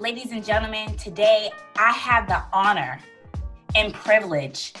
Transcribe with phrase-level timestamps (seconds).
[0.00, 2.98] Ladies and gentlemen, today I have the honor
[3.76, 4.72] and privilege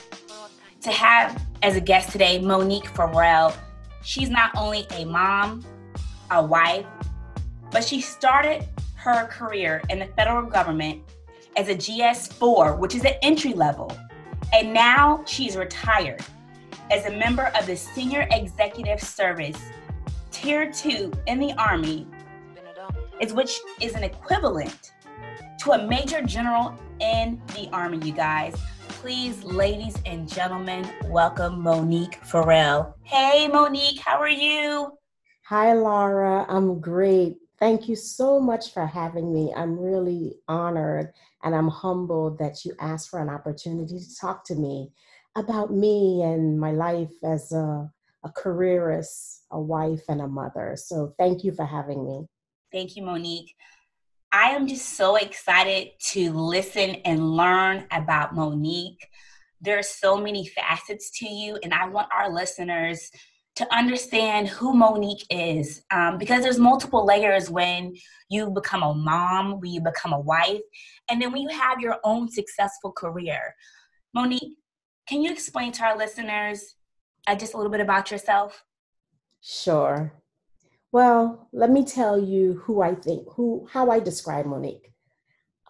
[0.80, 3.54] to have as a guest today Monique Farrell.
[4.02, 5.64] She's not only a mom,
[6.32, 6.84] a wife,
[7.70, 8.66] but she started
[8.96, 11.00] her career in the federal government
[11.56, 13.96] as a GS4, which is an entry level.
[14.52, 16.24] And now she's retired
[16.90, 19.62] as a member of the Senior Executive Service,
[20.32, 22.04] Tier 2 in the Army,
[23.32, 24.90] which is an equivalent
[25.64, 28.54] to a major general in the Army, you guys.
[28.86, 32.94] Please, ladies and gentlemen, welcome Monique Farrell.
[33.02, 34.92] Hey, Monique, how are you?
[35.46, 36.44] Hi, Laura.
[36.50, 37.38] I'm great.
[37.58, 39.54] Thank you so much for having me.
[39.56, 44.54] I'm really honored and I'm humbled that you asked for an opportunity to talk to
[44.54, 44.92] me
[45.34, 47.90] about me and my life as a,
[48.22, 50.74] a careerist, a wife, and a mother.
[50.76, 52.26] So thank you for having me.
[52.70, 53.54] Thank you, Monique.
[54.34, 59.06] I am just so excited to listen and learn about Monique.
[59.60, 63.12] There are so many facets to you, and I want our listeners
[63.54, 67.94] to understand who Monique is um, because there's multiple layers when
[68.28, 70.62] you become a mom, when you become a wife,
[71.08, 73.54] and then when you have your own successful career.
[74.14, 74.58] Monique,
[75.08, 76.74] can you explain to our listeners
[77.28, 78.64] uh, just a little bit about yourself?
[79.40, 80.12] Sure.
[80.94, 84.92] Well, let me tell you who I think, who how I describe Monique.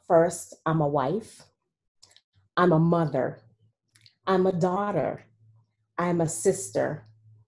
[0.06, 1.44] First, I'm a wife.
[2.58, 3.41] I'm a mother.
[4.27, 5.25] I'm a daughter.
[5.97, 7.06] I'm a sister,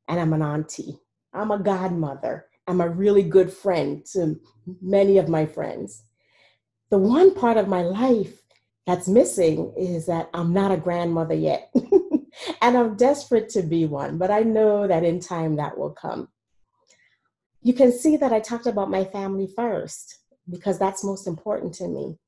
[0.09, 1.01] and I'm an auntie.
[1.35, 2.47] I'm a godmother.
[2.67, 4.41] I'm a really good friend to
[4.81, 6.03] many of my friends.
[6.89, 8.41] The one part of my life
[8.87, 11.75] that's missing is that I'm not a grandmother yet.
[12.63, 16.31] and I'm desperate to be one, but I know that in time that will come
[17.63, 21.89] you can see that I talked about my family first because that's most important to
[21.89, 22.19] me.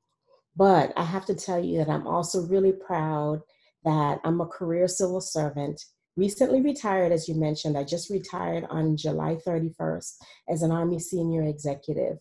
[0.57, 3.41] But I have to tell you that I'm also really proud
[3.85, 5.81] that I'm a career civil servant,
[6.17, 7.79] recently retired, as you mentioned.
[7.79, 10.15] I just retired on July 31st
[10.49, 12.19] as an Army senior executive.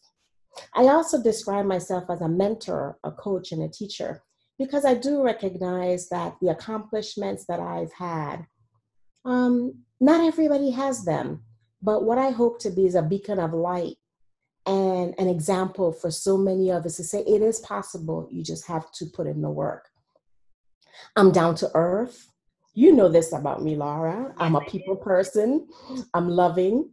[0.76, 4.24] I also describe myself as a mentor, a coach, and a teacher
[4.60, 8.48] because I do recognize that the accomplishments that I've had,
[9.26, 11.44] um, not everybody has them.
[11.82, 13.98] But what I hope to be is a beacon of light
[14.66, 18.28] and an example for so many of us to say it is possible.
[18.30, 19.88] You just have to put in the work.
[21.16, 22.28] I'm down to earth.
[22.74, 24.34] You know this about me, Laura.
[24.38, 25.68] I'm a people person.
[26.14, 26.92] I'm loving,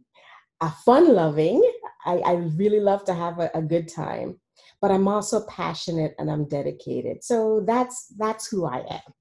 [0.61, 1.61] a fun loving.
[2.05, 4.39] I, I really love to have a, a good time,
[4.81, 7.23] but I'm also passionate and I'm dedicated.
[7.23, 9.13] So that's that's who I am.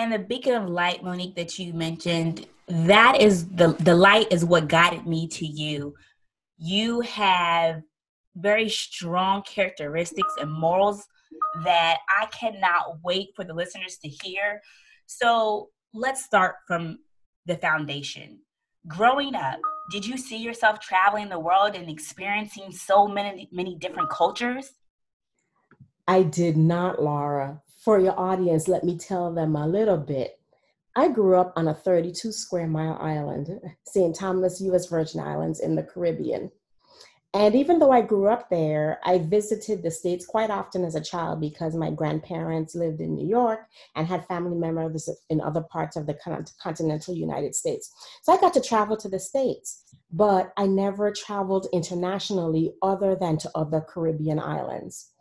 [0.00, 4.46] And the beacon of light, Monique, that you mentioned, that is the the light is
[4.46, 5.94] what guided me to you.
[6.56, 7.82] You have
[8.34, 11.06] very strong characteristics and morals
[11.64, 14.62] that I cannot wait for the listeners to hear.
[15.04, 17.00] So let's start from
[17.44, 18.38] the foundation.
[18.88, 24.08] Growing up, did you see yourself traveling the world and experiencing so many many different
[24.08, 24.72] cultures?
[26.08, 27.60] I did not, Laura.
[27.84, 30.38] For your audience, let me tell them a little bit.
[30.96, 34.14] I grew up on a 32 square mile island, St.
[34.14, 34.86] Thomas, U.S.
[34.86, 36.50] Virgin Islands in the Caribbean.
[37.32, 41.00] And even though I grew up there, I visited the States quite often as a
[41.00, 43.60] child because my grandparents lived in New York
[43.96, 46.18] and had family members in other parts of the
[46.60, 47.90] continental United States.
[48.24, 53.38] So I got to travel to the States, but I never traveled internationally other than
[53.38, 55.12] to other Caribbean islands.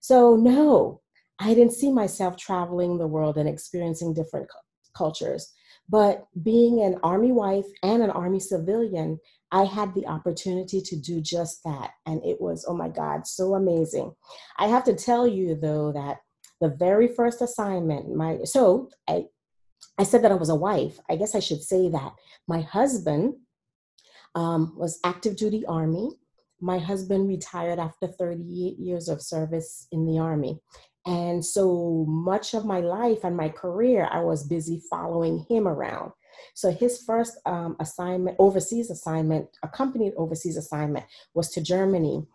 [0.00, 1.02] So, no,
[1.40, 4.48] I didn't see myself traveling the world and experiencing different
[4.94, 5.52] cultures.
[5.88, 9.18] But being an Army wife and an Army civilian,
[9.50, 11.90] I had the opportunity to do just that.
[12.06, 14.12] And it was, oh my God, so amazing.
[14.58, 16.18] I have to tell you, though, that
[16.60, 19.24] the very first assignment, my so I
[19.98, 20.98] I said that I was a wife.
[21.08, 22.12] I guess I should say that.
[22.46, 23.34] My husband
[24.34, 26.10] um, was active duty Army.
[26.60, 30.60] My husband retired after 38 years of service in the Army.
[31.06, 36.12] And so much of my life and my career, I was busy following him around.
[36.54, 42.26] So his first um, assignment, overseas assignment, accompanied overseas assignment, was to Germany.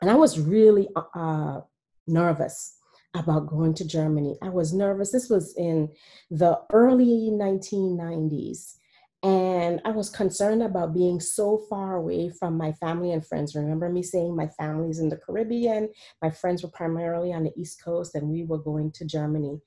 [0.00, 1.60] And I was really uh,
[2.06, 2.78] nervous
[3.14, 4.36] about going to Germany.
[4.42, 5.10] I was nervous.
[5.10, 5.90] This was in
[6.30, 8.76] the early 1990s.
[9.22, 13.54] And I was concerned about being so far away from my family and friends.
[13.54, 15.88] Remember me saying my family's in the Caribbean,
[16.22, 19.60] my friends were primarily on the East Coast, and we were going to Germany.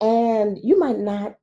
[0.00, 1.36] And you might not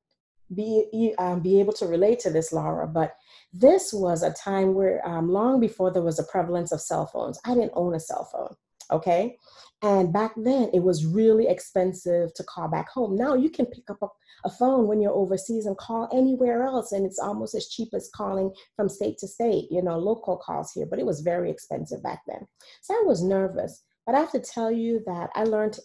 [0.54, 3.16] be um, be able to relate to this, Laura, but
[3.52, 7.40] this was a time where um, long before there was a prevalence of cell phones,
[7.44, 8.54] I didn't own a cell phone.
[8.90, 9.38] okay?
[9.82, 13.16] And back then, it was really expensive to call back home.
[13.16, 14.06] Now you can pick up a,
[14.46, 18.10] a, phone when you're overseas and call anywhere else, and it's almost as cheap as
[18.14, 22.02] calling from state to state, you know, local calls here, but it was very expensive
[22.02, 22.46] back then.
[22.80, 23.82] So I was nervous.
[24.06, 25.78] But I have to tell you that I learned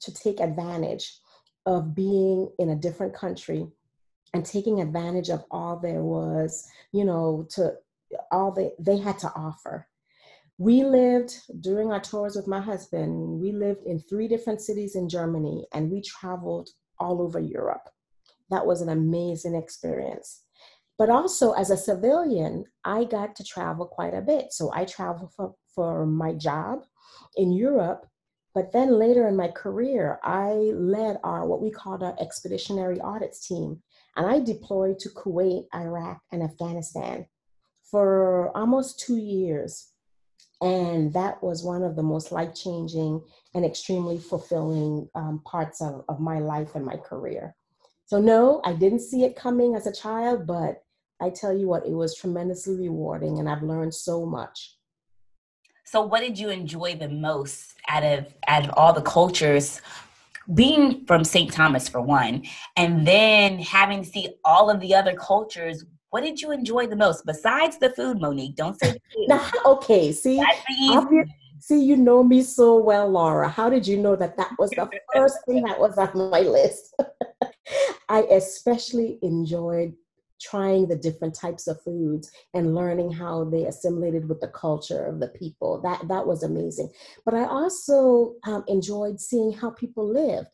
[0.00, 1.18] to take advantage
[1.66, 3.66] of being in a different country
[4.34, 7.74] and taking advantage of all there was, you know, to
[8.30, 9.88] all they, they had to offer.
[10.58, 15.08] We lived during our tours with my husband, we lived in three different cities in
[15.08, 17.88] Germany and we traveled all over Europe.
[18.50, 20.44] That was an amazing experience.
[20.98, 24.52] But also, as a civilian, I got to travel quite a bit.
[24.52, 26.84] So I traveled for, for my job
[27.36, 28.06] in Europe.
[28.54, 33.46] But then later in my career, I led our what we called our expeditionary audits
[33.46, 33.82] team.
[34.16, 37.26] And I deployed to Kuwait, Iraq, and Afghanistan
[37.90, 39.92] for almost two years.
[40.62, 43.22] And that was one of the most life changing
[43.54, 47.54] and extremely fulfilling um, parts of, of my life and my career.
[48.06, 50.82] So, no, I didn't see it coming as a child, but
[51.20, 54.76] I tell you what, it was tremendously rewarding and I've learned so much.
[55.84, 59.80] So, what did you enjoy the most out of out of all the cultures?
[60.52, 61.52] Being from St.
[61.52, 62.44] Thomas for one,
[62.76, 66.96] and then having to see all of the other cultures what did you enjoy the
[66.96, 68.56] most besides the food, Monique?
[68.56, 68.96] Don't say
[69.28, 70.42] now, okay, see,
[71.58, 73.48] see, you know me so well, Laura.
[73.48, 76.94] How did you know that that was the first thing that was on my list?
[78.08, 79.94] I especially enjoyed
[80.40, 85.18] trying the different types of foods and learning how they assimilated with the culture of
[85.18, 85.80] the people.
[85.80, 86.90] That that was amazing.
[87.24, 90.48] But I also um, enjoyed seeing how people lived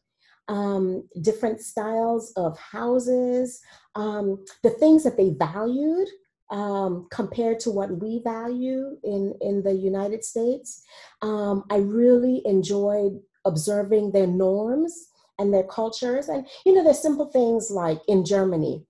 [0.49, 3.61] um, different styles of houses,
[3.95, 6.09] um, the things that they valued
[6.51, 10.85] um, compared to what we value in, in the United States.
[11.23, 15.09] Um, I really enjoyed observing their norms
[15.39, 16.29] and their cultures.
[16.29, 18.85] And, you know, there's simple things like in Germany,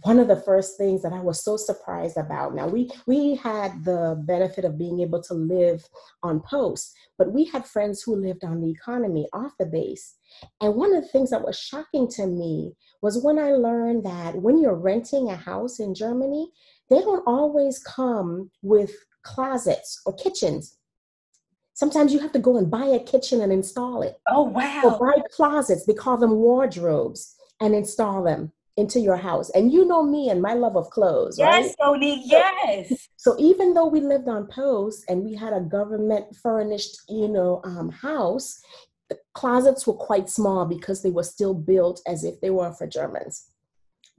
[0.00, 2.54] one of the first things that I was so surprised about.
[2.54, 5.86] Now we we had the benefit of being able to live
[6.22, 10.16] on post, but we had friends who lived on the economy off the base.
[10.60, 14.36] And one of the things that was shocking to me was when I learned that
[14.36, 16.50] when you're renting a house in Germany,
[16.88, 18.92] they don't always come with
[19.22, 20.78] closets or kitchens.
[21.74, 24.18] Sometimes you have to go and buy a kitchen and install it.
[24.28, 24.82] Oh, wow.
[24.84, 29.50] Or buy closets, they call them wardrobes, and install them into your house.
[29.50, 31.74] And you know me and my love of clothes, yes, right?
[31.80, 33.08] Tony, yes.
[33.16, 37.60] So even though we lived on post and we had a government furnished, you know,
[37.64, 38.60] um, house,
[39.08, 42.86] the closets were quite small because they were still built as if they were for
[42.86, 43.48] Germans.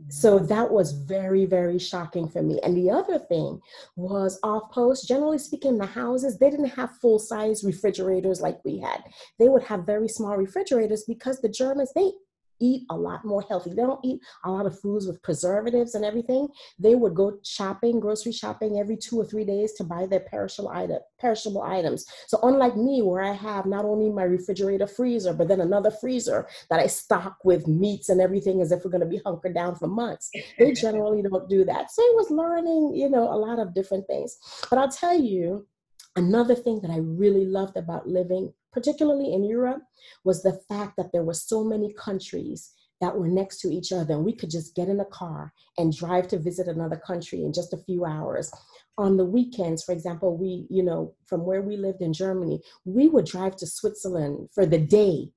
[0.09, 0.47] So mm.
[0.47, 2.59] that was very, very shocking for me.
[2.63, 3.61] And the other thing
[3.95, 8.79] was off post, generally speaking, the houses, they didn't have full size refrigerators like we
[8.79, 9.03] had.
[9.39, 12.11] They would have very small refrigerators because the Germans, they
[12.59, 13.71] eat a lot more healthy.
[13.71, 16.47] They don't eat a lot of foods with preservatives and everything.
[16.79, 20.69] They would go shopping, grocery shopping every two or three days to buy their perishable
[20.69, 22.05] item, perishable items.
[22.27, 26.47] So unlike me, where I have not only my refrigerator freezer, but then another freezer
[26.69, 29.75] that I stock with meats and everything as if we're going to be hunkered down
[29.75, 31.91] for months, they generally don't do that.
[31.91, 34.37] So it was learning, you know, a lot of different things.
[34.69, 35.67] But I'll tell you,
[36.15, 39.83] another thing that I really loved about living particularly in Europe,
[40.23, 44.13] was the fact that there were so many countries that were next to each other
[44.13, 47.51] and we could just get in a car and drive to visit another country in
[47.51, 48.49] just a few hours
[48.97, 53.09] on the weekends for example we you know from where we lived in germany we
[53.09, 55.29] would drive to switzerland for the day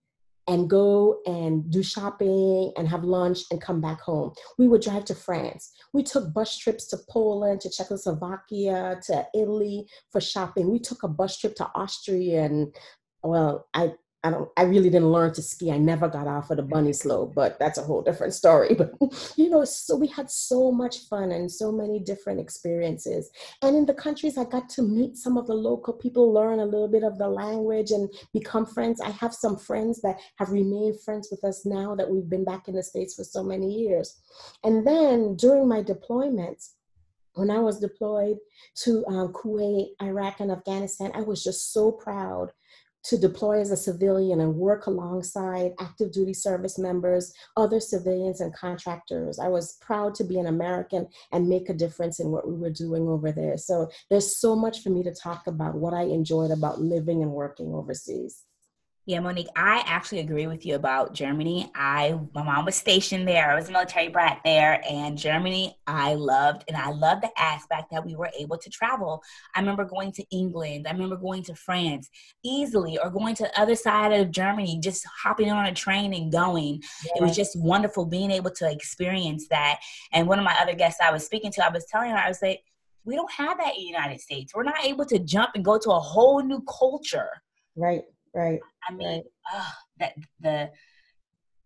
[0.48, 4.32] and go and do shopping and have lunch and come back home.
[4.58, 5.72] We would drive to France.
[5.92, 10.70] We took bus trips to Poland, to Czechoslovakia, to Italy for shopping.
[10.70, 12.72] We took a bus trip to Austria and
[13.22, 13.92] well, I
[14.26, 15.70] I don't I really didn't learn to ski.
[15.70, 18.74] I never got off of the bunny slope, but that's a whole different story.
[18.78, 18.90] But
[19.36, 23.30] you know, so we had so much fun and so many different experiences.
[23.62, 26.64] And in the countries I got to meet some of the local people, learn a
[26.64, 29.00] little bit of the language and become friends.
[29.00, 32.66] I have some friends that have remained friends with us now that we've been back
[32.66, 34.20] in the States for so many years.
[34.64, 36.72] And then during my deployments,
[37.34, 38.38] when I was deployed
[38.82, 42.50] to um, Kuwait, Iraq, and Afghanistan, I was just so proud
[43.08, 48.54] to deploy as a civilian and work alongside active duty service members, other civilians, and
[48.54, 49.38] contractors.
[49.38, 52.70] I was proud to be an American and make a difference in what we were
[52.70, 53.56] doing over there.
[53.56, 57.30] So there's so much for me to talk about what I enjoyed about living and
[57.30, 58.42] working overseas.
[59.08, 61.70] Yeah, Monique, I actually agree with you about Germany.
[61.76, 63.52] I my mom was stationed there.
[63.52, 67.92] I was a military brat there, and Germany I loved, and I love the aspect
[67.92, 69.22] that we were able to travel.
[69.54, 70.88] I remember going to England.
[70.88, 72.10] I remember going to France
[72.44, 76.32] easily, or going to the other side of Germany, just hopping on a train and
[76.32, 76.82] going.
[77.04, 77.12] Yeah.
[77.18, 79.78] It was just wonderful being able to experience that.
[80.12, 82.26] And one of my other guests I was speaking to, I was telling her, I
[82.26, 82.60] was like,
[83.04, 84.52] we don't have that in the United States.
[84.52, 87.28] We're not able to jump and go to a whole new culture.
[87.76, 88.02] Right
[88.34, 88.60] right.
[88.88, 89.22] I mean, right.
[89.52, 90.70] Uh, that the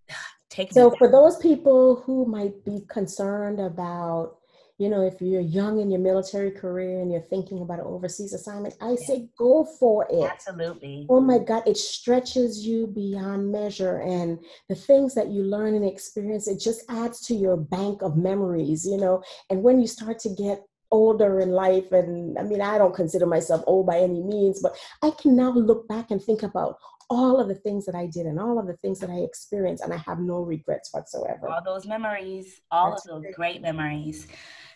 [0.50, 0.72] take.
[0.72, 4.36] So for those people who might be concerned about,
[4.78, 8.32] you know, if you're young in your military career and you're thinking about an overseas
[8.32, 9.06] assignment, I yeah.
[9.06, 10.30] say go for it.
[10.30, 11.06] Absolutely.
[11.10, 14.38] Oh my God, it stretches you beyond measure, and
[14.70, 18.86] the things that you learn and experience, it just adds to your bank of memories,
[18.86, 19.22] you know.
[19.50, 23.26] And when you start to get older in life and i mean i don't consider
[23.26, 26.76] myself old by any means but i can now look back and think about
[27.08, 29.82] all of the things that i did and all of the things that i experienced
[29.84, 31.48] and i have no regrets whatsoever.
[31.48, 33.34] All those memories all That's of those great.
[33.34, 34.26] great memories.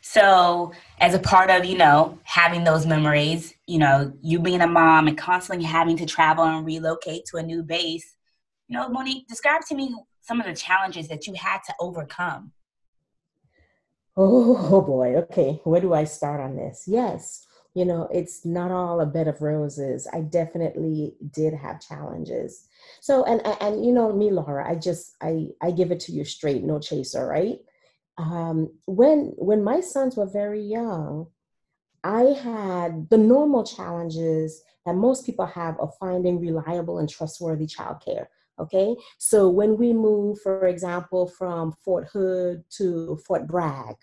[0.00, 4.66] So as a part of you know having those memories you know you being a
[4.66, 8.16] mom and constantly having to travel and relocate to a new base
[8.68, 12.52] you know monique describe to me some of the challenges that you had to overcome
[14.16, 15.60] Oh boy, okay.
[15.64, 16.84] Where do I start on this?
[16.86, 20.06] Yes, you know, it's not all a bed of roses.
[20.12, 22.68] I definitely did have challenges.
[23.00, 26.24] So, and and you know me, Laura, I just I I give it to you
[26.24, 27.58] straight, no chaser, right?
[28.18, 31.26] Um, when when my sons were very young,
[32.04, 38.26] I had the normal challenges that most people have of finding reliable and trustworthy childcare.
[38.58, 43.96] Okay, so when we move, for example, from Fort Hood to Fort Bragg,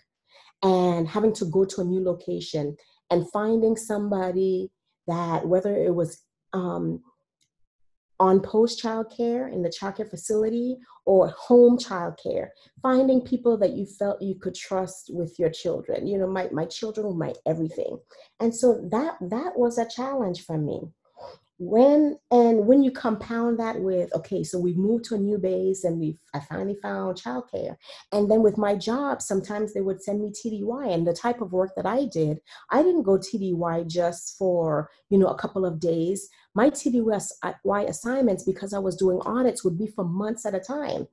[0.62, 2.76] and having to go to a new location
[3.10, 4.70] and finding somebody
[5.06, 7.02] that, whether it was um,
[8.20, 12.48] on post childcare in the childcare facility or home childcare,
[12.80, 16.06] finding people that you felt you could trust with your children.
[16.06, 17.98] You know, my, my children were my everything.
[18.38, 20.82] And so that that was a challenge for me
[21.62, 25.84] when and when you compound that with okay so we've moved to a new base
[25.84, 27.76] and we've i finally found childcare.
[28.10, 31.52] And then with my job sometimes they would send me tdy and the type of
[31.52, 32.38] work that i did
[32.70, 37.86] i didn't go tdy just for you know a couple of days my TDY uh,
[37.88, 41.08] assignments, because I was doing audits, would be for months at a time.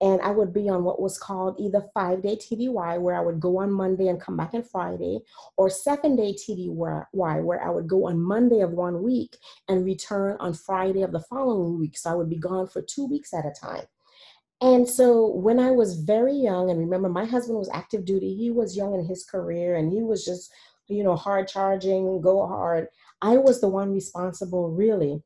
[0.00, 3.40] And I would be on what was called either five day TDY, where I would
[3.40, 5.20] go on Monday and come back on Friday,
[5.56, 9.36] or seven day TDY, where I would go on Monday of one week
[9.68, 11.96] and return on Friday of the following week.
[11.96, 13.84] So I would be gone for two weeks at a time.
[14.62, 18.50] And so when I was very young, and remember, my husband was active duty, he
[18.50, 20.52] was young in his career and he was just,
[20.86, 22.88] you know, hard charging, go hard.
[23.22, 25.22] I was the one responsible really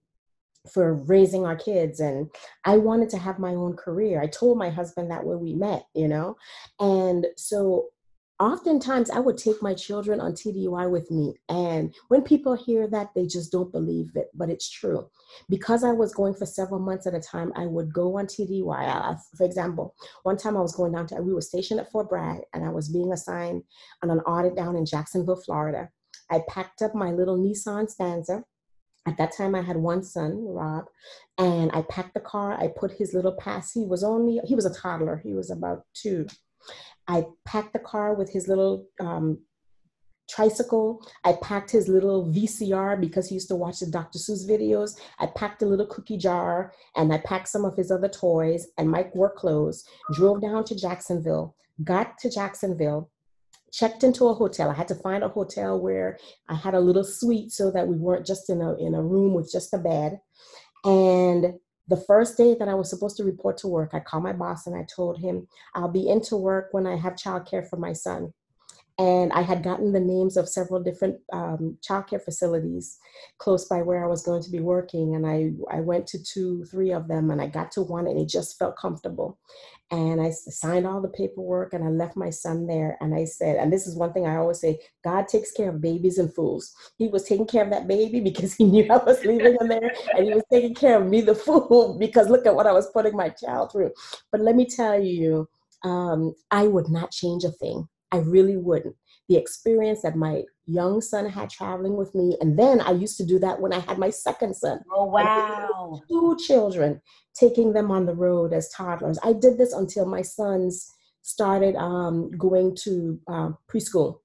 [0.73, 2.31] for raising our kids and
[2.65, 4.23] I wanted to have my own career.
[4.23, 6.37] I told my husband that when we met, you know.
[6.81, 7.89] And so
[8.41, 11.35] oftentimes I would take my children on TDY with me.
[11.49, 15.09] And when people hear that, they just don't believe it, but it's true.
[15.49, 19.19] Because I was going for several months at a time, I would go on TDY.
[19.37, 22.41] For example, one time I was going down to, we were stationed at Fort Bragg
[22.55, 23.63] and I was being assigned
[24.03, 25.91] on an audit down in Jacksonville, Florida.
[26.31, 28.45] I packed up my little Nissan Stanza.
[29.07, 30.87] At that time, I had one son, Rob,
[31.37, 32.59] and I packed the car.
[32.59, 33.73] I put his little pass.
[33.73, 35.21] He was only, he was a toddler.
[35.23, 36.27] He was about two.
[37.07, 39.41] I packed the car with his little um,
[40.29, 41.07] tricycle.
[41.25, 44.19] I packed his little VCR because he used to watch the Dr.
[44.19, 44.99] Seuss videos.
[45.19, 48.91] I packed a little cookie jar and I packed some of his other toys and
[48.91, 53.11] my work clothes, drove down to Jacksonville, got to Jacksonville,
[53.75, 54.71] checked into a hotel.
[54.71, 57.97] I had to find a hotel where I had a little suite so that we
[57.97, 60.21] weren't just in a in a room with just a bed.
[60.85, 61.55] And
[61.89, 64.67] the first day that I was supposed to report to work, I called my boss
[64.67, 68.33] and I told him I'll be into work when I have childcare for my son
[68.97, 72.99] and I had gotten the names of several different um, childcare facilities
[73.39, 75.17] close by where I was going to be working.
[75.17, 78.21] And I, I went to two, three of them, and I got to one, and
[78.21, 79.37] it just felt comfortable.
[79.91, 82.97] And I signed all the paperwork, and I left my son there.
[83.01, 85.81] And I said, and this is one thing I always say God takes care of
[85.81, 86.73] babies and fools.
[86.97, 89.93] He was taking care of that baby because he knew I was leaving him there,
[90.17, 92.89] and he was taking care of me, the fool, because look at what I was
[92.93, 93.91] putting my child through.
[94.31, 95.49] But let me tell you,
[95.83, 98.95] um, I would not change a thing I really wouldn't.
[99.29, 103.27] The experience that my young son had traveling with me, and then I used to
[103.27, 104.79] do that when I had my second son.
[104.95, 106.01] Oh, wow.
[106.09, 107.01] Two children,
[107.35, 109.19] taking them on the road as toddlers.
[109.25, 110.89] I did this until my sons
[111.23, 114.21] started um, going to uh, preschool.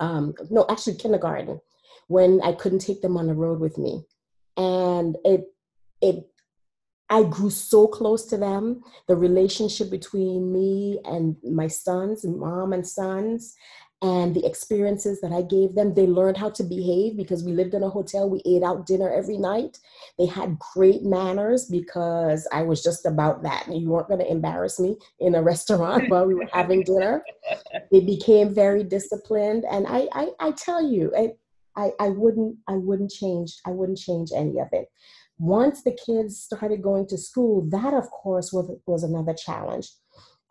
[0.00, 1.60] Um, no, actually, kindergarten,
[2.08, 4.02] when I couldn't take them on the road with me.
[4.56, 5.44] And it,
[6.00, 6.24] it
[7.12, 8.82] I grew so close to them.
[9.06, 13.54] The relationship between me and my sons, mom and sons,
[14.00, 15.92] and the experiences that I gave them.
[15.92, 18.30] They learned how to behave because we lived in a hotel.
[18.30, 19.78] We ate out dinner every night.
[20.18, 23.66] They had great manners because I was just about that.
[23.70, 27.22] You weren't going to embarrass me in a restaurant while we were having dinner.
[27.92, 31.32] They became very disciplined, and I, I, I tell you, I,
[31.76, 34.88] I, I wouldn't, I wouldn't change, I wouldn't change any of it.
[35.38, 39.88] Once the kids started going to school, that of course was was another challenge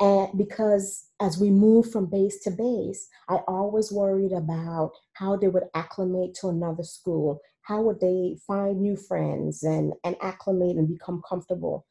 [0.01, 5.47] and because as we moved from base to base, I always worried about how they
[5.47, 7.39] would acclimate to another school.
[7.61, 11.85] How would they find new friends and, and acclimate and become comfortable?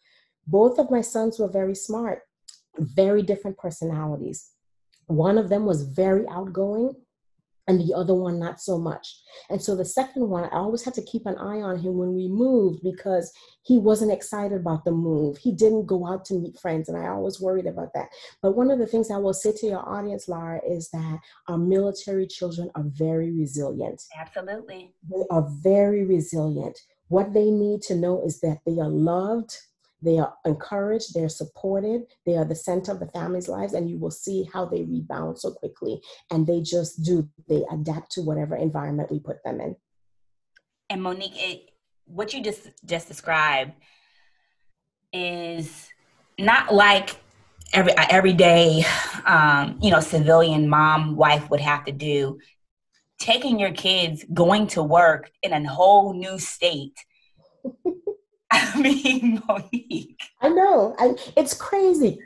[0.48, 2.22] Both of my sons were very smart,
[2.78, 4.50] very different personalities.
[5.06, 6.94] One of them was very outgoing,
[7.68, 9.20] and the other one not so much.
[9.48, 12.14] And so the second one, I always had to keep an eye on him when
[12.14, 15.36] we moved because he wasn't excited about the move.
[15.38, 18.08] He didn't go out to meet friends, and I always worried about that.
[18.42, 21.58] But one of the things I will say to your audience, Laura, is that our
[21.58, 24.02] military children are very resilient.
[24.18, 24.92] Absolutely.
[25.08, 26.78] They are very resilient.
[27.08, 29.56] What they need to know is that they are loved,
[30.02, 33.98] they are encouraged, they're supported, they are the center of the family's lives, and you
[33.98, 36.00] will see how they rebound so quickly.
[36.30, 39.76] And they just do, they adapt to whatever environment we put them in.
[40.88, 41.70] And Monique, it,
[42.06, 43.72] what you just just described
[45.12, 45.88] is
[46.38, 47.16] not like
[47.72, 48.84] every everyday
[49.26, 52.38] um, you know civilian mom wife would have to do
[53.18, 56.98] taking your kids going to work in a whole new state
[58.52, 60.20] I mean, Monique.
[60.40, 60.94] I know.
[60.98, 62.18] I, it's crazy.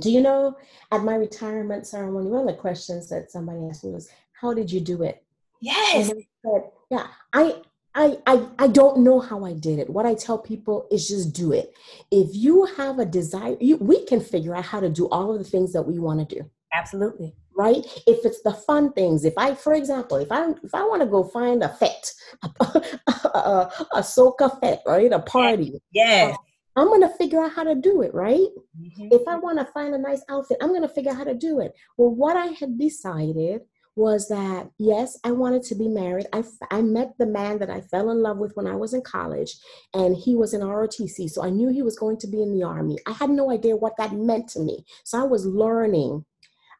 [0.00, 0.56] Do you know
[0.92, 4.70] at my retirement ceremony, one of the questions that somebody asked me was, How did
[4.70, 5.22] you do it?
[5.60, 6.10] Yes.
[6.10, 7.62] I said, yeah, I,
[7.94, 9.90] I, I, I don't know how I did it.
[9.90, 11.74] What I tell people is just do it.
[12.10, 15.38] If you have a desire, you, we can figure out how to do all of
[15.38, 16.48] the things that we want to do.
[16.72, 17.84] Absolutely right?
[18.06, 21.08] If it's the fun things, if I, for example, if I if I want to
[21.08, 22.48] go find a fete, a,
[23.34, 26.34] a, a soca fete, right, a party, yeah,
[26.76, 28.48] I'm gonna figure out how to do it, right?
[28.80, 29.08] Mm-hmm.
[29.10, 31.58] If I want to find a nice outfit, I'm gonna figure out how to do
[31.60, 31.74] it.
[31.96, 33.62] Well, what I had decided
[33.96, 36.26] was that yes, I wanted to be married.
[36.32, 39.02] I, I met the man that I fell in love with when I was in
[39.02, 39.56] college,
[39.92, 41.28] and he was in ROTC.
[41.28, 42.98] So I knew he was going to be in the army.
[43.06, 44.84] I had no idea what that meant to me.
[45.02, 46.24] So I was learning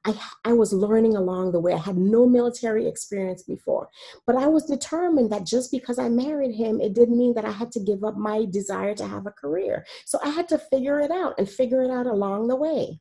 [0.05, 1.73] I, I was learning along the way.
[1.73, 3.89] I had no military experience before,
[4.27, 7.51] but I was determined that just because I married him, it didn't mean that I
[7.51, 9.85] had to give up my desire to have a career.
[10.07, 13.01] So I had to figure it out and figure it out along the way.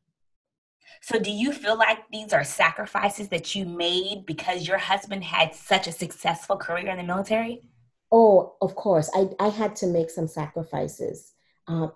[1.02, 5.54] So, do you feel like these are sacrifices that you made because your husband had
[5.54, 7.62] such a successful career in the military?
[8.10, 9.10] Oh, of course.
[9.14, 11.34] I, I had to make some sacrifices.
[11.66, 11.88] Uh,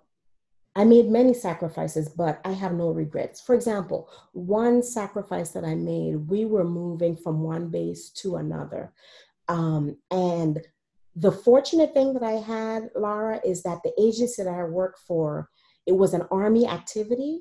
[0.75, 3.41] I made many sacrifices, but I have no regrets.
[3.41, 8.93] For example, one sacrifice that I made, we were moving from one base to another.
[9.49, 10.61] Um, and
[11.15, 15.51] the fortunate thing that I had, Laura, is that the agency that I worked for,
[15.87, 17.41] it was an Army activity,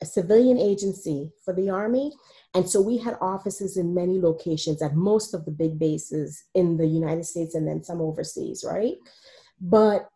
[0.00, 2.12] a civilian agency for the Army.
[2.54, 6.76] And so we had offices in many locations at most of the big bases in
[6.76, 8.96] the United States and then some overseas, right?
[9.60, 10.08] But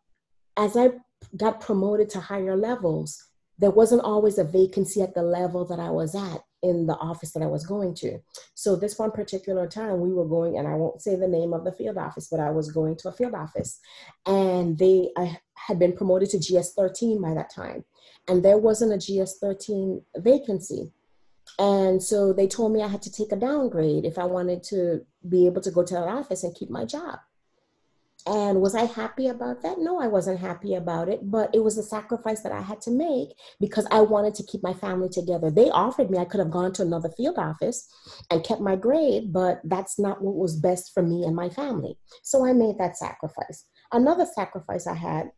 [0.57, 0.90] as I
[1.37, 3.22] got promoted to higher levels,
[3.59, 7.33] there wasn't always a vacancy at the level that I was at in the office
[7.33, 8.18] that I was going to.
[8.55, 11.64] So this one particular time we were going, and I won't say the name of
[11.64, 13.81] the field office, but I was going to a field office,
[14.26, 17.85] and they I had been promoted to GS 13 by that time,
[18.29, 20.92] and there wasn't a GS 13 vacancy.
[21.59, 25.07] And so they told me I had to take a downgrade if I wanted to
[25.29, 27.20] be able to go to that office and keep my job.
[28.26, 29.78] And was I happy about that?
[29.78, 32.90] No, I wasn't happy about it, but it was a sacrifice that I had to
[32.90, 33.28] make
[33.60, 35.48] because I wanted to keep my family together.
[35.48, 37.88] They offered me, I could have gone to another field office
[38.30, 41.98] and kept my grade, but that's not what was best for me and my family.
[42.24, 43.64] So I made that sacrifice.
[43.92, 45.30] Another sacrifice I had,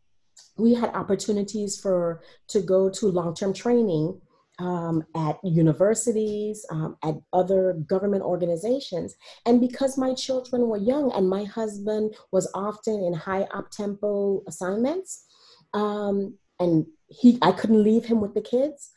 [0.57, 4.19] we had opportunities for to go to long-term training
[4.59, 9.15] um, at universities, um, at other government organizations.
[9.45, 14.43] And because my children were young and my husband was often in high up tempo
[14.47, 15.25] assignments,
[15.73, 18.91] um, and he, I couldn't leave him with the kids,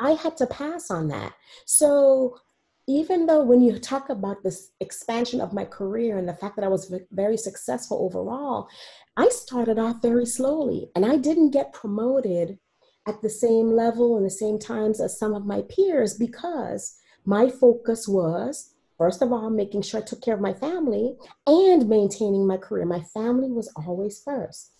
[0.00, 1.34] I had to pass on that.
[1.66, 2.38] So
[2.86, 6.64] even though when you talk about this expansion of my career and the fact that
[6.64, 8.68] I was very successful overall,
[9.16, 12.58] I started off very slowly and I didn't get promoted
[13.06, 17.48] at the same level and the same times as some of my peers because my
[17.48, 22.46] focus was first of all making sure I took care of my family and maintaining
[22.46, 22.86] my career.
[22.86, 24.70] My family was always first.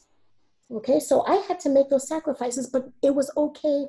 [0.71, 3.87] Okay, so I had to make those sacrifices, but it was okay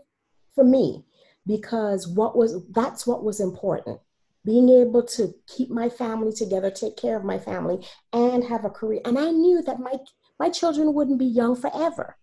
[0.53, 1.05] for me
[1.47, 3.99] because what was that's what was important.
[4.43, 8.69] Being able to keep my family together, take care of my family, and have a
[8.69, 9.01] career.
[9.05, 9.93] And I knew that my
[10.39, 12.17] my children wouldn't be young forever.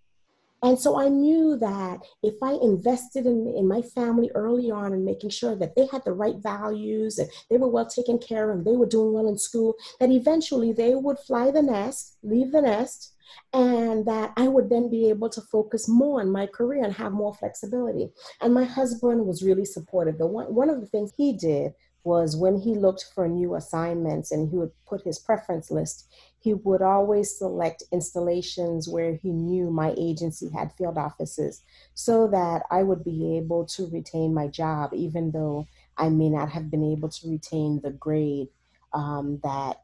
[0.62, 5.04] And so I knew that if I invested in, in my family early on and
[5.04, 8.58] making sure that they had the right values and they were well taken care of
[8.58, 12.52] and they were doing well in school, that eventually they would fly the nest, leave
[12.52, 13.12] the nest,
[13.52, 17.12] and that I would then be able to focus more on my career and have
[17.12, 18.12] more flexibility.
[18.40, 20.18] And my husband was really supportive.
[20.18, 21.72] The one, one of the things he did
[22.04, 26.08] was when he looked for new assignments and he would put his preference list,
[26.42, 31.62] he would always select installations where he knew my agency had field offices
[31.94, 36.50] so that I would be able to retain my job, even though I may not
[36.50, 38.48] have been able to retain the grade
[38.92, 39.82] um, that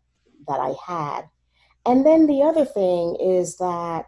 [0.49, 1.29] that I had.
[1.87, 4.07] And then the other thing is that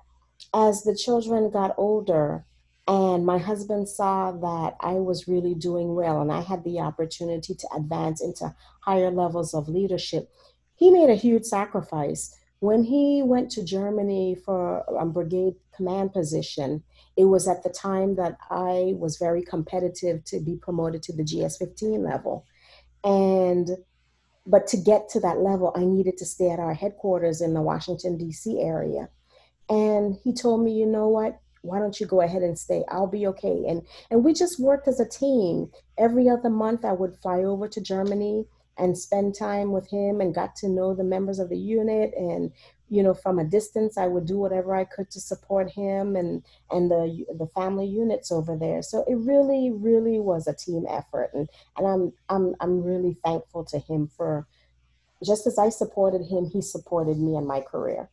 [0.52, 2.44] as the children got older,
[2.88, 7.54] and my husband saw that I was really doing well and I had the opportunity
[7.54, 10.28] to advance into higher levels of leadership.
[10.74, 12.34] He made a huge sacrifice.
[12.61, 16.83] When he went to Germany for a brigade command position,
[17.16, 21.25] it was at the time that I was very competitive to be promoted to the
[21.25, 22.44] GS 15 level.
[23.03, 23.70] And
[24.46, 27.62] but to get to that level, I needed to stay at our headquarters in the
[27.62, 28.61] Washington, D.C.
[28.61, 29.09] area.
[29.68, 31.40] And he told me, you know what?
[31.62, 32.85] Why don't you go ahead and stay?
[32.88, 33.64] I'll be okay.
[33.68, 35.70] And and we just worked as a team.
[35.99, 38.46] Every other month I would fly over to Germany
[38.80, 42.12] and spend time with him and got to know the members of the unit.
[42.16, 42.52] And
[42.90, 46.42] you know from a distance i would do whatever i could to support him and
[46.72, 48.82] and the the family units over there.
[48.82, 51.30] So it really really was a team effort.
[51.32, 54.46] And and i'm i'm i'm really thankful to him for
[55.24, 58.10] just as i supported him he supported me in my career.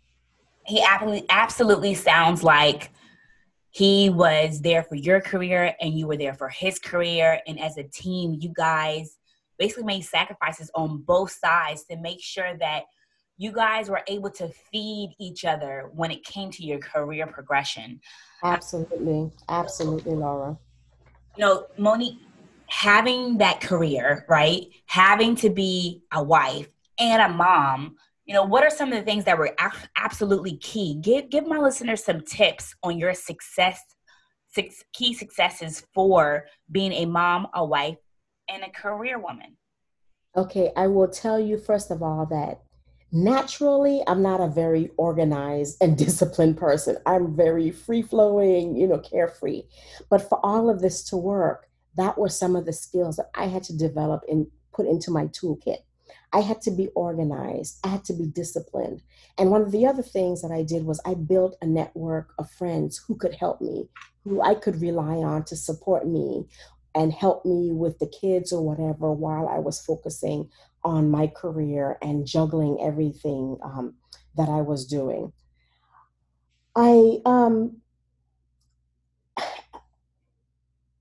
[0.66, 2.92] He absolutely absolutely sounds like
[3.72, 7.42] he was there for your career and you were there for his career.
[7.48, 9.17] And as a team you guys
[9.58, 12.84] basically made sacrifices on both sides to make sure that
[13.38, 18.00] you guys were able to feed each other when it came to your career progression.
[18.44, 19.32] Absolutely.
[19.48, 20.58] Absolutely, Laura.
[21.38, 22.20] You know, Monique,
[22.68, 24.68] having that career, right?
[24.88, 26.68] Having to be a wife
[27.00, 29.56] and a mom, you know, what are some of the things that were
[29.96, 30.96] absolutely key?
[31.00, 33.80] Give give my listeners some tips on your success
[34.58, 37.98] six key successes for being a mom, a wife,
[38.50, 39.58] and a career woman.
[40.36, 42.62] Okay, I will tell you first of all that
[43.12, 46.98] naturally i'm not a very organized and disciplined person.
[47.06, 49.64] I'm very free flowing you know carefree.
[50.10, 53.46] But for all of this to work that were some of the skills that i
[53.46, 55.80] had to develop and put into my toolkit.
[56.34, 57.80] I had to be organized.
[57.84, 59.02] I had to be disciplined.
[59.38, 62.52] And one of the other things that i did was i built a network of
[62.52, 63.88] friends who could help me
[64.24, 66.46] who i could rely on to support me
[66.98, 70.50] and help me with the kids or whatever while I was focusing
[70.84, 73.94] on my career and juggling everything um,
[74.36, 75.32] that I was doing.
[76.76, 77.78] I um,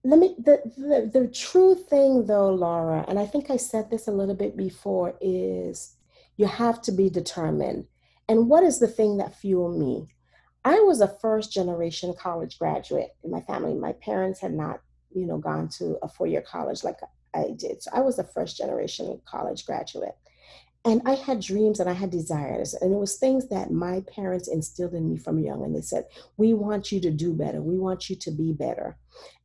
[0.05, 4.07] let me the, the the true thing though, Laura, and I think I said this
[4.07, 5.97] a little bit before, is
[6.37, 7.87] you have to be determined.
[8.29, 10.09] And what is the thing that fueled me?
[10.63, 13.75] I was a first generation college graduate in my family.
[13.75, 14.81] My parents had not,
[15.17, 16.99] you know, gone to a four year college like
[17.35, 17.83] I did.
[17.83, 20.17] So I was a first generation college graduate.
[20.85, 22.75] And I had dreams and I had desires.
[22.75, 25.65] And it was things that my parents instilled in me from young.
[25.65, 26.05] And they said,
[26.37, 27.61] We want you to do better.
[27.61, 28.97] We want you to be better.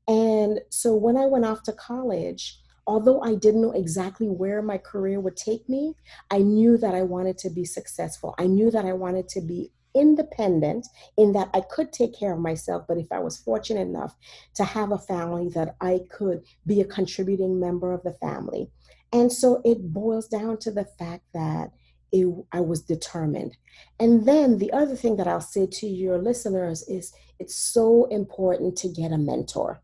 [0.07, 4.77] And so when I went off to college, although I didn't know exactly where my
[4.77, 5.95] career would take me,
[6.29, 8.36] I knew that I wanted to be successful.
[8.38, 12.39] I knew that I wanted to be independent in that I could take care of
[12.39, 14.15] myself, but if I was fortunate enough
[14.56, 18.69] to have a family, that I could be a contributing member of the family.
[19.13, 21.71] And so it boils down to the fact that
[22.12, 23.58] it, I was determined.
[23.99, 28.77] And then the other thing that I'll say to your listeners is it's so important
[28.80, 29.82] to get a mentor.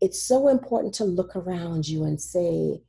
[0.00, 2.82] It's so important to look around you and say,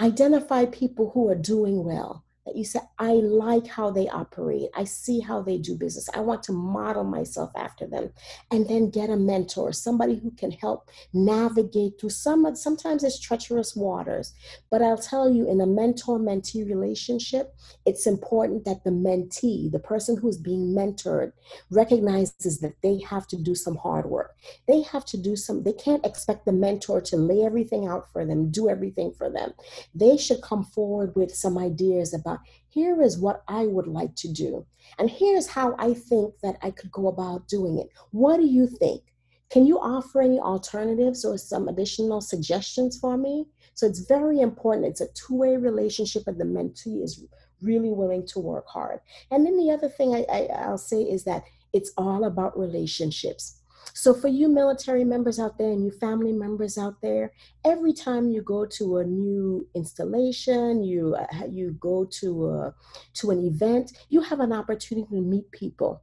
[0.00, 4.70] identify people who are doing well that you say, I like how they operate.
[4.74, 6.08] I see how they do business.
[6.14, 8.10] I want to model myself after them.
[8.50, 13.76] And then get a mentor, somebody who can help navigate through some, sometimes it's treacherous
[13.76, 14.32] waters.
[14.70, 19.78] But I'll tell you, in a mentor mentee relationship, it's important that the mentee, the
[19.78, 21.32] person who's being mentored,
[21.70, 24.36] recognizes that they have to do some hard work.
[24.66, 28.24] They have to do some, they can't expect the mentor to lay everything out for
[28.24, 29.52] them, do everything for them.
[29.94, 32.37] They should come forward with some ideas about.
[32.68, 34.66] Here is what I would like to do.
[34.98, 37.88] And here's how I think that I could go about doing it.
[38.10, 39.02] What do you think?
[39.50, 43.46] Can you offer any alternatives or some additional suggestions for me?
[43.74, 44.86] So it's very important.
[44.86, 47.24] It's a two way relationship, and the mentee is
[47.62, 49.00] really willing to work hard.
[49.30, 53.57] And then the other thing I, I, I'll say is that it's all about relationships.
[53.98, 57.32] So, for you military members out there and you family members out there,
[57.64, 62.74] every time you go to a new installation, you uh, you go to a
[63.14, 66.00] to an event, you have an opportunity to meet people,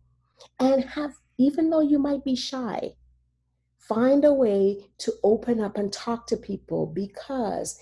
[0.60, 2.96] and have even though you might be shy,
[3.80, 7.80] find a way to open up and talk to people because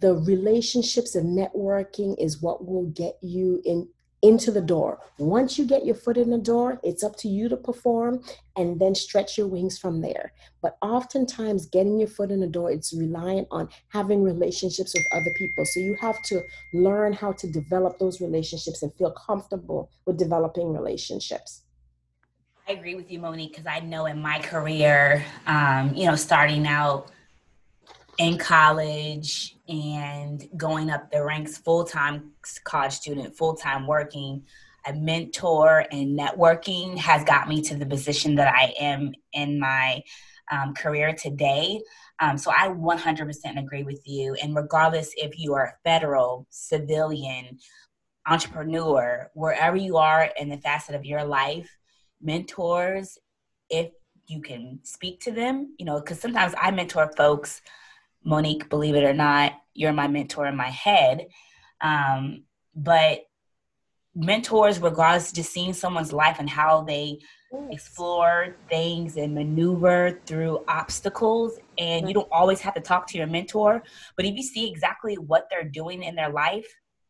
[0.00, 3.88] the relationships and networking is what will get you in
[4.26, 4.98] into the door.
[5.18, 8.20] Once you get your foot in the door, it's up to you to perform
[8.56, 10.32] and then stretch your wings from there.
[10.62, 15.32] But oftentimes, getting your foot in the door, it's reliant on having relationships with other
[15.38, 15.64] people.
[15.64, 16.42] So you have to
[16.74, 21.62] learn how to develop those relationships and feel comfortable with developing relationships.
[22.68, 26.66] I agree with you, Monique, because I know in my career, um, you know, starting
[26.66, 27.12] out
[28.18, 32.32] in college and going up the ranks full time
[32.64, 34.44] college student, full time working,
[34.86, 40.02] a mentor and networking has got me to the position that I am in my
[40.50, 41.80] um, career today.
[42.20, 44.34] Um, so I 100% agree with you.
[44.42, 47.58] And regardless if you are a federal, civilian,
[48.28, 51.68] entrepreneur, wherever you are in the facet of your life,
[52.22, 53.18] mentors
[53.68, 53.90] if
[54.26, 57.60] you can speak to them you know because sometimes i mentor folks
[58.26, 61.28] monique believe it or not you're my mentor in my head
[61.80, 62.42] um,
[62.74, 63.20] but
[64.14, 67.18] mentors regardless just seeing someone's life and how they
[67.70, 73.26] explore things and maneuver through obstacles and you don't always have to talk to your
[73.26, 73.82] mentor
[74.16, 76.66] but if you see exactly what they're doing in their life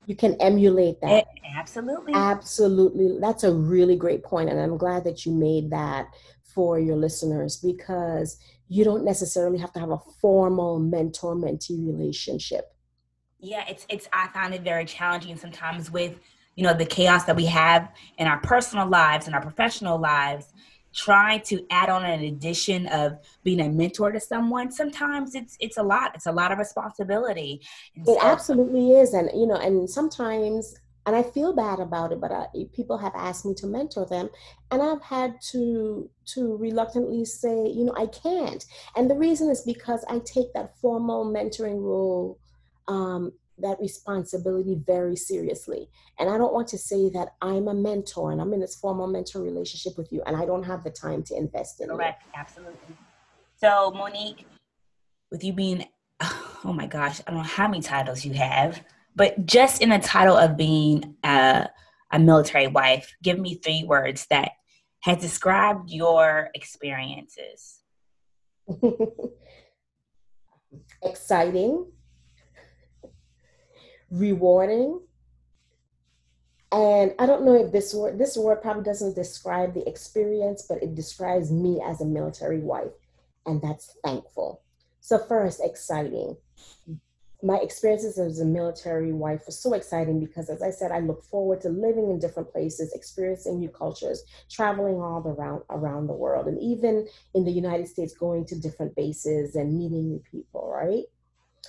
[0.07, 1.11] you can emulate that.
[1.11, 1.27] It,
[1.57, 2.15] absolutely.
[2.15, 3.19] Absolutely.
[3.21, 6.07] That's a really great point, And I'm glad that you made that
[6.45, 12.75] for your listeners because you don't necessarily have to have a formal mentor mentee relationship.
[13.39, 16.19] Yeah, it's it's I find it very challenging sometimes with
[16.55, 20.53] you know the chaos that we have in our personal lives and our professional lives
[20.97, 24.73] trying to add on an addition of being a mentor to someone.
[24.73, 26.13] Sometimes it's it's a lot.
[26.15, 27.61] It's a lot of responsibility.
[27.95, 29.13] And it so, absolutely is.
[29.13, 30.75] And you know and sometimes
[31.07, 34.29] and i feel bad about it but I, people have asked me to mentor them
[34.71, 38.65] and i've had to to reluctantly say you know i can't
[38.97, 42.39] and the reason is because i take that formal mentoring role
[42.89, 45.89] um, that responsibility very seriously.
[46.19, 49.07] And I don't want to say that I'm a mentor and I'm in this formal
[49.07, 51.95] mentor relationship with you and I don't have the time to invest in it.
[51.95, 52.97] Correct, absolutely.
[53.57, 54.47] So, Monique,
[55.31, 55.87] with you being,
[56.21, 58.83] oh my gosh, I don't know how many titles you have,
[59.17, 61.69] but just in the title of being a,
[62.13, 64.53] a military wife, give me three words that
[65.01, 67.81] has described your experiences.
[71.03, 71.87] Exciting
[74.11, 75.01] rewarding.
[76.73, 80.83] And I don't know if this word this word probably doesn't describe the experience, but
[80.83, 82.93] it describes me as a military wife,
[83.47, 84.63] and that's thankful.
[85.01, 86.37] So first, exciting.
[87.47, 91.23] My experiences as a military wife was so exciting because, as I said, I look
[91.23, 96.49] forward to living in different places, experiencing new cultures, traveling all around around the world,
[96.49, 100.69] and even in the United States, going to different bases and meeting new people.
[100.69, 101.05] Right?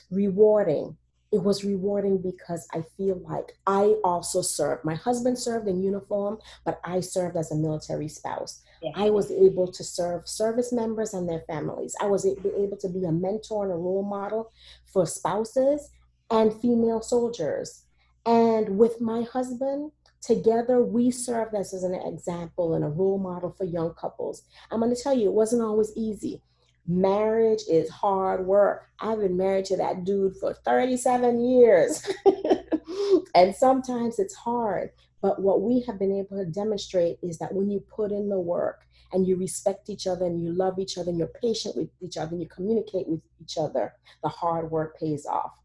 [0.09, 0.97] Rewarding
[1.31, 4.85] it was rewarding because I feel like I also served.
[4.85, 8.61] My husband served in uniform, but I served as a military spouse.
[8.81, 8.91] Yeah.
[8.95, 11.95] I was able to serve service members and their families.
[11.99, 14.51] I was able to be a mentor and a role model
[14.85, 15.89] for spouses
[16.29, 17.83] and female soldiers.
[18.25, 23.51] And with my husband, together we served as, as an example and a role model
[23.51, 24.43] for young couples.
[24.71, 26.41] I'm going to tell you, it wasn't always easy
[26.87, 28.87] marriage is hard work.
[28.99, 32.07] I've been married to that dude for 37 years.
[33.35, 34.91] and sometimes it's hard.
[35.21, 38.39] But what we have been able to demonstrate is that when you put in the
[38.39, 41.89] work and you respect each other and you love each other and you're patient with
[42.01, 45.59] each other and you communicate with each other, the hard work pays off.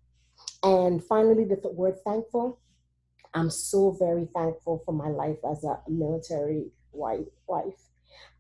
[0.62, 2.61] And finally, the word thankful.
[3.35, 7.74] I'm so very thankful for my life as a military wife.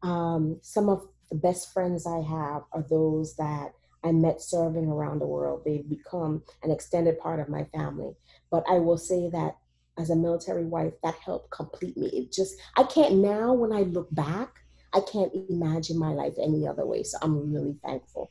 [0.02, 3.72] Um, some of the best friends I have are those that
[4.04, 5.62] I met serving around the world.
[5.64, 8.14] They've become an extended part of my family.
[8.50, 9.56] But I will say that
[9.98, 12.08] as a military wife, that helped complete me.
[12.08, 14.56] It just, I can't now, when I look back,
[14.92, 17.02] I can't imagine my life any other way.
[17.02, 18.30] So I'm really thankful.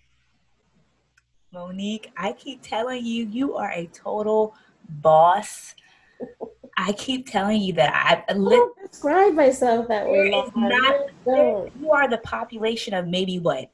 [1.54, 4.56] Monique, I keep telling you, you are a total
[4.88, 5.76] boss.
[6.82, 10.32] I keep telling you that I, I don't describe myself that way.
[10.56, 13.72] Not, you are the population of maybe what,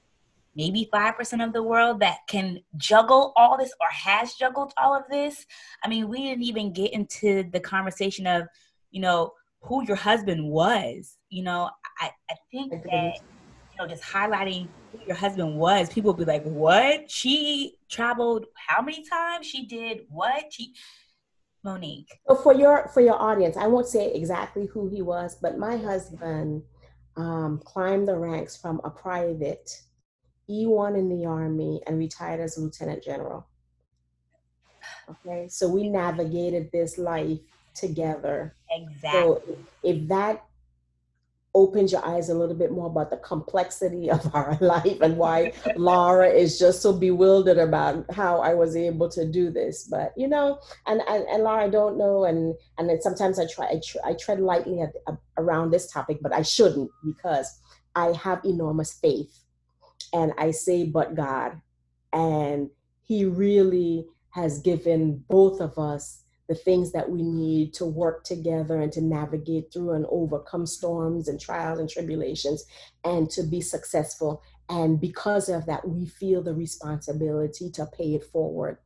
[0.55, 4.93] maybe five percent of the world that can juggle all this or has juggled all
[4.93, 5.45] of this.
[5.83, 8.43] I mean, we didn't even get into the conversation of,
[8.91, 11.17] you know, who your husband was.
[11.29, 11.69] You know,
[12.01, 13.13] I, I think that
[13.71, 17.09] you know just highlighting who your husband was, people will be like, "What?
[17.09, 19.45] She traveled how many times?
[19.45, 20.51] She did what?
[20.51, 20.73] She."
[21.67, 22.19] Monique.
[22.27, 25.75] So for your for your audience, I won't say exactly who he was, but my
[25.75, 26.63] husband
[27.17, 29.69] um, climbed the ranks from a private
[30.49, 33.47] E1 in the Army and retired as a lieutenant general.
[35.09, 37.39] Okay, so we navigated this life
[37.75, 38.55] together.
[38.71, 39.11] Exactly.
[39.11, 39.41] So
[39.83, 40.46] if that
[41.57, 45.51] opens your eyes a little bit more about the complexity of our life and why
[45.75, 49.83] Laura is just so bewildered about how I was able to do this.
[49.83, 53.47] But you know, and and, and Laura, I don't know, and and then sometimes I
[53.47, 54.93] try I, tr- I tread lightly at,
[55.37, 57.59] around this topic, but I shouldn't because
[57.95, 59.35] I have enormous faith,
[60.13, 61.59] and I say, but God,
[62.13, 62.69] and
[63.01, 68.81] He really has given both of us the things that we need to work together
[68.81, 72.65] and to navigate through and overcome storms and trials and tribulations
[73.03, 74.41] and to be successful.
[74.69, 78.77] And because of that, we feel the responsibility to pay it forward.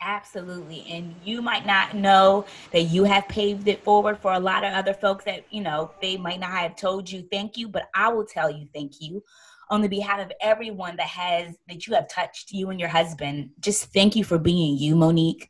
[0.00, 0.84] Absolutely.
[0.90, 4.72] And you might not know that you have paved it forward for a lot of
[4.72, 8.08] other folks that, you know, they might not have told you thank you, but I
[8.08, 9.22] will tell you thank you
[9.70, 13.50] on the behalf of everyone that has that you have touched you and your husband.
[13.60, 15.48] Just thank you for being you, Monique.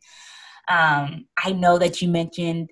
[0.68, 2.70] Um, I know that you mentioned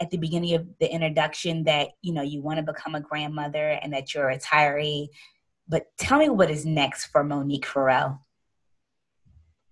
[0.00, 3.78] at the beginning of the introduction that you know you want to become a grandmother
[3.82, 5.08] and that you're a retiree.
[5.68, 8.20] But tell me what is next for Monique Farrell.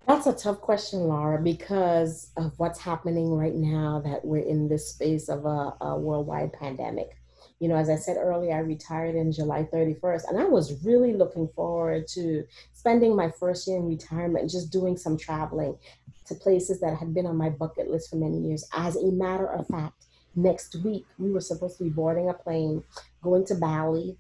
[0.07, 4.91] That's a tough question, Laura, because of what's happening right now that we're in this
[4.91, 7.17] space of a, a worldwide pandemic.
[7.61, 11.15] You know, as I said earlier, I retired in July 31st, and I was really
[11.15, 15.79] looking forward to spending my first year in retirement just doing some traveling
[16.27, 18.69] to places that had been on my bucket list for many years.
[18.75, 22.83] As a matter of fact, next week we were supposed to be boarding a plane,
[23.23, 24.17] going to Bali,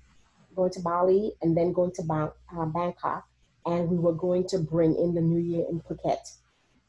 [0.54, 3.26] going to Bali, and then going to uh, Bangkok,
[3.66, 6.36] and we were going to bring in the New Year in Phuket.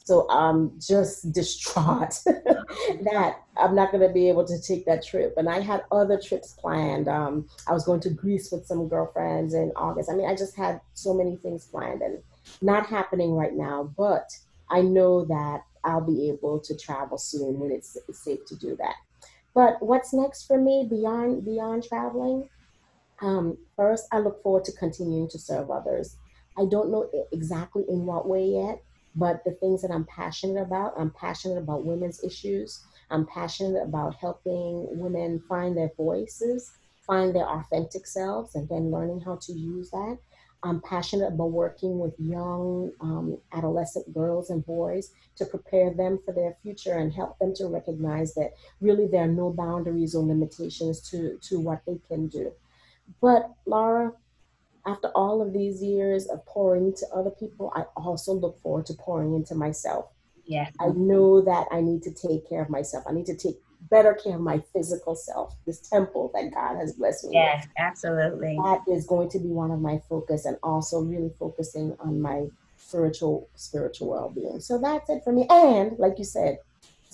[0.05, 5.33] So I'm just distraught that I'm not going to be able to take that trip.
[5.35, 7.07] And I had other trips planned.
[7.07, 10.11] Um, I was going to Greece with some girlfriends in August.
[10.11, 12.19] I mean, I just had so many things planned and
[12.61, 13.91] not happening right now.
[13.97, 14.29] But
[14.69, 18.75] I know that I'll be able to travel soon when it's, it's safe to do
[18.75, 18.95] that.
[19.55, 22.49] But what's next for me beyond beyond traveling?
[23.21, 26.17] Um, first, I look forward to continuing to serve others.
[26.57, 28.83] I don't know exactly in what way yet,
[29.15, 32.83] but the things that I'm passionate about, I'm passionate about women's issues.
[33.09, 36.71] I'm passionate about helping women find their voices,
[37.05, 40.17] find their authentic selves, and then learning how to use that.
[40.63, 46.33] I'm passionate about working with young um, adolescent girls and boys to prepare them for
[46.33, 51.07] their future and help them to recognize that really there are no boundaries or limitations
[51.11, 52.51] to, to what they can do.
[53.21, 54.13] But Laura,
[54.85, 58.93] after all of these years of pouring into other people, I also look forward to
[58.93, 60.07] pouring into myself.
[60.45, 60.71] Yes.
[60.79, 63.03] I know that I need to take care of myself.
[63.07, 63.55] I need to take
[63.89, 67.33] better care of my physical self, this temple that God has blessed me.
[67.33, 67.71] Yes, with.
[67.77, 68.57] absolutely.
[68.63, 72.47] That is going to be one of my focus and also really focusing on my
[72.77, 74.59] spiritual spiritual well-being.
[74.59, 75.47] So that's it for me.
[75.49, 76.59] And like you said,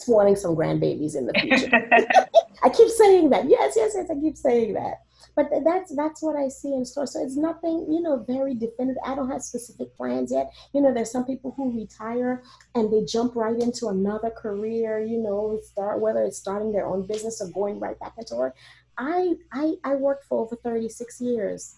[0.08, 1.70] wanting some grandbabies in the future.
[2.64, 3.48] I keep saying that.
[3.48, 5.02] Yes, yes, yes, I keep saying that
[5.36, 7.08] but that's that's what I see in store.
[7.08, 9.02] So it's nothing, you know, very definitive.
[9.06, 10.52] I don't have specific plans yet.
[10.74, 12.44] You know, there's some people who retire
[12.76, 15.00] and they jump right into another career.
[15.00, 18.56] You know, start whether it's starting their own business or going right back into work.
[18.98, 21.76] I I, I worked for over 36 years,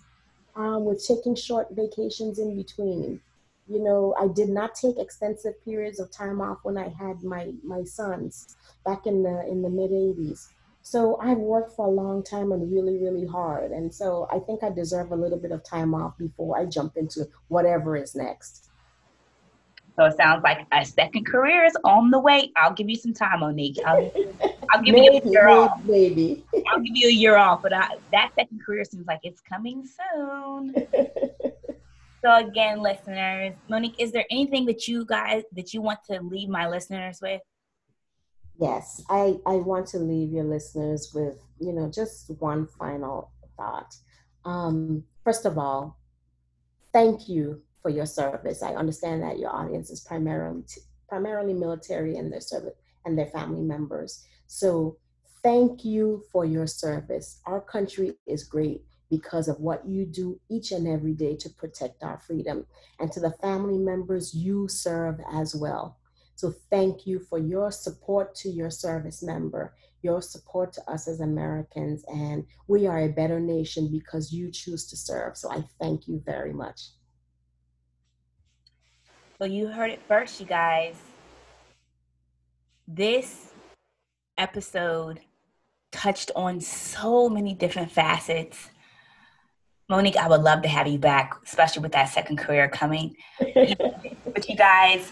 [0.55, 3.21] um, with taking short vacations in between.
[3.67, 7.53] You know, I did not take extensive periods of time off when I had my
[7.63, 10.47] my sons back in the in the mid 80s
[10.85, 13.71] so I've worked for a long time and really, really hard.
[13.71, 16.97] And so I think I deserve a little bit of time off before I jump
[16.97, 18.69] into whatever is next.
[19.95, 22.51] So it sounds like a second career is on the way.
[22.57, 23.77] I'll give you some time, Monique.
[23.85, 24.11] I'll,
[24.73, 25.83] I'll give maybe, you a year maybe, off.
[25.85, 26.43] Maybe.
[26.67, 29.85] I'll give you a year off, but I, that second career seems like it's coming
[29.85, 30.75] soon.
[32.21, 36.49] so again, listeners, Monique, is there anything that you guys that you want to leave
[36.49, 37.41] my listeners with?
[38.59, 43.95] Yes, I, I want to leave your listeners with, you know, just one final thought.
[44.45, 45.97] Um, first of all,
[46.91, 48.61] thank you for your service.
[48.61, 50.63] I understand that your audience is primarily
[51.09, 52.73] primarily military and their service
[53.05, 54.25] and their family members.
[54.47, 54.97] So
[55.43, 57.39] thank you for your service.
[57.45, 62.03] Our country is great because of what you do each and every day to protect
[62.03, 62.65] our freedom.
[62.99, 65.97] And to the family members you serve as well.
[66.35, 71.19] So thank you for your support to your service member, your support to us as
[71.19, 72.03] Americans.
[72.07, 75.37] And we are a better nation because you choose to serve.
[75.37, 76.81] So I thank you very much.
[79.39, 80.95] Well, you heard it first, you guys.
[82.87, 83.51] This
[84.37, 85.21] episode
[85.91, 88.69] touched on so many different facets
[89.89, 93.15] Monique, I would love to have you back, especially with that second career coming.
[93.39, 95.11] but you guys,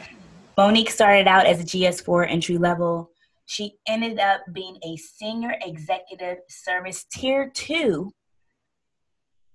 [0.62, 3.10] Monique started out as a GS4 entry level.
[3.48, 8.12] She ended up being a senior executive service tier two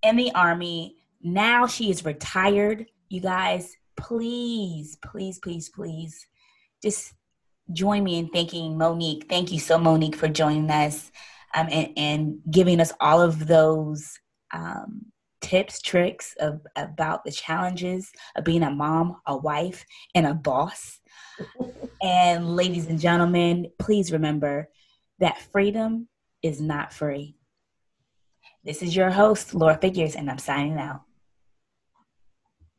[0.03, 0.97] in the Army.
[1.23, 2.87] Now she is retired.
[3.09, 6.27] You guys, please, please, please, please
[6.83, 7.15] just
[7.73, 9.27] join me in thanking Monique.
[9.29, 11.13] Thank you so, Monique, for joining us
[11.55, 14.19] um, and, and giving us all of those
[14.53, 15.07] um,
[15.41, 19.85] tips, tricks of, about the challenges of being a mom, a wife,
[20.15, 21.01] and a boss.
[22.03, 24.69] and ladies and gentlemen, please remember
[25.19, 26.09] that freedom
[26.43, 27.37] is not free.
[28.65, 31.03] This is your host, Laura Figures, and I'm signing out.